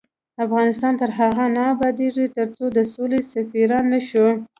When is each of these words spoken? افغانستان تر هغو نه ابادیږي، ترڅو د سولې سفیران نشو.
افغانستان 0.45 0.93
تر 1.01 1.09
هغو 1.17 1.45
نه 1.55 1.61
ابادیږي، 1.73 2.25
ترڅو 2.37 2.65
د 2.77 2.79
سولې 2.93 3.19
سفیران 3.33 3.83
نشو. 3.93 4.27